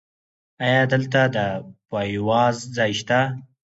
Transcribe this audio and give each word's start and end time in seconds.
ایا 0.65 0.83
دلته 0.93 1.19
د 1.35 1.37
پایواز 1.89 2.55
ځای 2.75 2.91
شته؟ 2.99 3.19